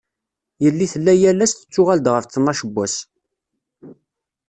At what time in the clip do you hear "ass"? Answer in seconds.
1.45-1.53